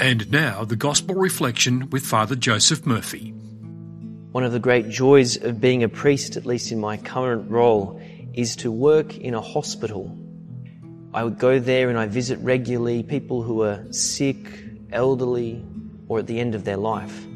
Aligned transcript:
And 0.00 0.32
now, 0.32 0.64
the 0.64 0.76
Gospel 0.76 1.14
Reflection 1.14 1.90
with 1.90 2.06
Father 2.06 2.34
Joseph 2.34 2.86
Murphy. 2.86 3.34
One 4.32 4.44
of 4.44 4.52
the 4.52 4.58
great 4.58 4.88
joys 4.88 5.36
of 5.36 5.60
being 5.60 5.82
a 5.82 5.90
priest, 5.90 6.38
at 6.38 6.46
least 6.46 6.72
in 6.72 6.80
my 6.80 6.96
current 6.96 7.50
role, 7.50 8.00
is 8.32 8.56
to 8.56 8.72
work 8.72 9.18
in 9.18 9.34
a 9.34 9.42
hospital. 9.42 10.16
I 11.12 11.22
would 11.22 11.38
go 11.38 11.58
there 11.58 11.90
and 11.90 11.98
I 11.98 12.06
visit 12.06 12.38
regularly 12.38 13.02
people 13.02 13.42
who 13.42 13.62
are 13.62 13.84
sick, 13.92 14.38
elderly, 14.90 15.62
or 16.08 16.18
at 16.18 16.26
the 16.26 16.40
end 16.40 16.54
of 16.54 16.64
their 16.64 16.78
life. 16.78 17.26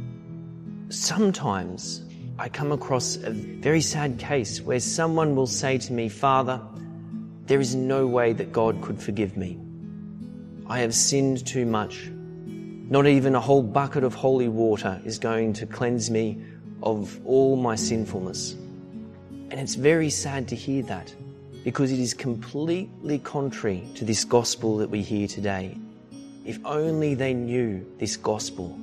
Sometimes 0.89 2.03
I 2.39 2.49
come 2.49 2.73
across 2.73 3.17
a 3.17 3.31
very 3.31 3.83
sad 3.83 4.19
case 4.19 4.62
where 4.62 4.81
someone 4.81 5.37
will 5.37 5.46
say 5.46 5.77
to 5.77 5.93
me, 5.93 6.09
Father, 6.09 6.62
there 7.45 7.61
is 7.61 7.75
no 7.75 8.07
way 8.07 8.33
that 8.33 8.53
God 8.53 8.81
could 8.81 9.03
forgive 9.03 9.37
me. 9.37 9.61
I 10.67 10.79
have 10.79 10.95
sinned 10.95 11.46
too 11.46 11.67
much. 11.67 12.11
Not 12.91 13.07
even 13.07 13.35
a 13.35 13.40
whole 13.40 13.63
bucket 13.63 14.04
of 14.04 14.14
holy 14.14 14.49
water 14.49 15.00
is 15.07 15.18
going 15.18 15.54
to 15.54 15.67
cleanse 15.67 16.11
me 16.11 16.45
of 16.82 17.18
all 17.25 17.57
my 17.57 17.76
sinfulness. 17.76 18.53
And 19.50 19.54
it's 19.54 19.75
very 19.75 20.11
sad 20.11 20.49
to 20.49 20.57
hear 20.57 20.82
that 20.82 21.14
because 21.64 21.90
it 21.90 21.99
is 21.99 22.12
completely 22.12 23.18
contrary 23.21 23.89
to 23.95 24.04
this 24.04 24.25
gospel 24.26 24.76
that 24.76 24.90
we 24.90 25.00
hear 25.00 25.26
today. 25.26 25.79
If 26.45 26.59
only 26.67 27.14
they 27.14 27.32
knew 27.32 27.86
this 27.99 28.18
gospel. 28.18 28.79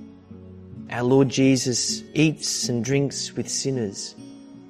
Our 0.90 1.04
Lord 1.04 1.30
Jesus 1.30 2.04
eats 2.16 2.70
and 2.70 2.84
drinks 2.84 3.36
with 3.36 3.48
sinners. 3.48 4.16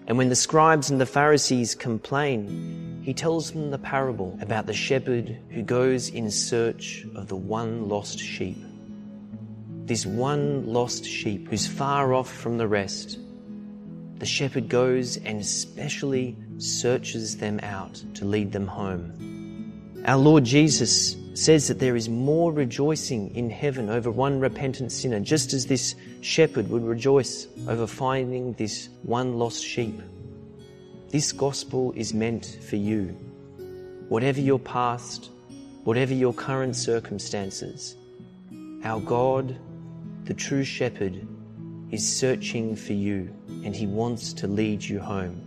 And 0.07 0.17
when 0.17 0.27
the 0.27 0.35
scribes 0.35 0.91
and 0.91 0.99
the 0.99 1.05
Pharisees 1.05 1.73
complain, 1.73 3.01
he 3.01 3.13
tells 3.13 3.51
them 3.51 3.71
the 3.71 3.77
parable 3.77 4.37
about 4.41 4.65
the 4.65 4.73
shepherd 4.73 5.37
who 5.51 5.61
goes 5.61 6.09
in 6.09 6.29
search 6.29 7.05
of 7.15 7.29
the 7.29 7.37
one 7.37 7.87
lost 7.87 8.19
sheep. 8.19 8.57
This 9.85 10.05
one 10.05 10.67
lost 10.67 11.05
sheep 11.05 11.49
who's 11.49 11.67
far 11.67 12.13
off 12.13 12.31
from 12.31 12.57
the 12.57 12.67
rest. 12.67 13.17
The 14.19 14.25
shepherd 14.25 14.69
goes 14.69 15.17
and 15.17 15.45
specially 15.45 16.37
searches 16.57 17.37
them 17.37 17.59
out 17.63 18.03
to 18.15 18.25
lead 18.25 18.51
them 18.51 18.67
home. 18.67 20.03
Our 20.05 20.17
Lord 20.17 20.43
Jesus 20.43 21.15
says 21.33 21.67
that 21.67 21.79
there 21.79 21.95
is 21.95 22.09
more 22.09 22.51
rejoicing 22.51 23.35
in 23.35 23.49
heaven 23.49 23.89
over 23.89 24.11
one 24.11 24.39
repentant 24.39 24.91
sinner, 24.91 25.19
just 25.19 25.53
as 25.53 25.65
this 25.65 25.95
shepherd 26.21 26.69
would 26.69 26.83
rejoice 26.83 27.47
over 27.67 27.87
finding 27.87 28.53
this 28.53 28.89
one 29.03 29.39
lost 29.39 29.63
sheep. 29.63 29.99
This 31.09 31.31
gospel 31.31 31.93
is 31.95 32.13
meant 32.13 32.59
for 32.67 32.75
you. 32.75 33.15
Whatever 34.09 34.41
your 34.41 34.59
past, 34.59 35.29
whatever 35.83 36.13
your 36.13 36.33
current 36.33 36.75
circumstances, 36.75 37.95
our 38.83 38.99
God, 38.99 39.57
the 40.25 40.33
true 40.33 40.63
shepherd, 40.63 41.27
is 41.91 42.07
searching 42.07 42.75
for 42.75 42.93
you 42.93 43.33
and 43.65 43.75
he 43.75 43.85
wants 43.85 44.33
to 44.33 44.47
lead 44.47 44.81
you 44.81 44.99
home. 44.99 45.41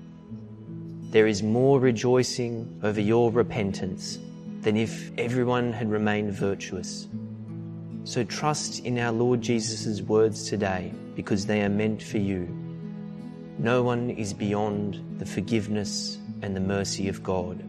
There 1.10 1.26
is 1.26 1.42
more 1.42 1.80
rejoicing 1.80 2.80
over 2.82 3.00
your 3.00 3.30
repentance 3.30 4.18
than 4.60 4.76
if 4.76 5.10
everyone 5.18 5.72
had 5.72 5.90
remained 5.90 6.32
virtuous. 6.32 7.08
So 8.04 8.24
trust 8.24 8.84
in 8.84 8.98
our 8.98 9.12
Lord 9.12 9.40
Jesus' 9.40 10.02
words 10.02 10.48
today 10.48 10.92
because 11.14 11.46
they 11.46 11.62
are 11.62 11.68
meant 11.68 12.02
for 12.02 12.18
you. 12.18 12.46
No 13.58 13.82
one 13.82 14.10
is 14.10 14.34
beyond 14.34 15.18
the 15.18 15.26
forgiveness 15.26 16.18
and 16.42 16.54
the 16.54 16.60
mercy 16.60 17.08
of 17.08 17.22
God. 17.22 17.62